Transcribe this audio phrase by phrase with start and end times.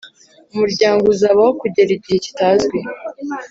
[0.53, 2.77] Umuryango uzabaho kugera igihe kitazwi